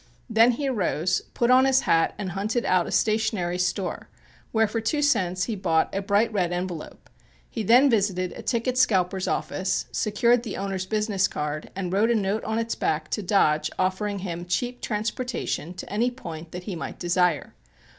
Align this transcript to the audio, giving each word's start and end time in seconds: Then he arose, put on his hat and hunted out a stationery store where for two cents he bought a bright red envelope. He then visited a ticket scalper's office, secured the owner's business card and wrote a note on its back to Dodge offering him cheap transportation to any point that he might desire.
Then 0.27 0.53
he 0.53 0.67
arose, 0.67 1.21
put 1.35 1.51
on 1.51 1.65
his 1.65 1.81
hat 1.81 2.15
and 2.17 2.31
hunted 2.31 2.65
out 2.65 2.87
a 2.87 2.91
stationery 2.91 3.59
store 3.59 4.09
where 4.51 4.67
for 4.67 4.81
two 4.81 5.03
cents 5.03 5.43
he 5.43 5.55
bought 5.55 5.93
a 5.93 6.01
bright 6.01 6.33
red 6.33 6.51
envelope. 6.51 7.07
He 7.47 7.61
then 7.61 7.87
visited 7.87 8.31
a 8.31 8.41
ticket 8.41 8.79
scalper's 8.79 9.27
office, 9.27 9.85
secured 9.91 10.41
the 10.41 10.57
owner's 10.57 10.87
business 10.87 11.27
card 11.27 11.69
and 11.75 11.93
wrote 11.93 12.09
a 12.09 12.15
note 12.15 12.43
on 12.45 12.57
its 12.57 12.73
back 12.73 13.09
to 13.11 13.21
Dodge 13.21 13.69
offering 13.77 14.17
him 14.25 14.45
cheap 14.47 14.81
transportation 14.81 15.71
to 15.75 15.93
any 15.93 16.09
point 16.09 16.51
that 16.51 16.63
he 16.63 16.75
might 16.75 16.97
desire. 16.97 17.53